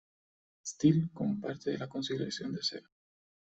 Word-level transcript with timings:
Steel 0.65 1.11
como 1.13 1.39
parte 1.39 1.69
de 1.69 1.77
la 1.77 1.87
consolidación 1.87 2.53
de 2.53 2.59
acero. 2.61 2.89